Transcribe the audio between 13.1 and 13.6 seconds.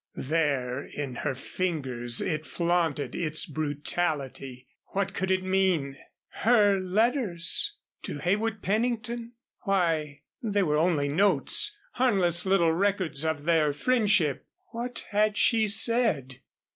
of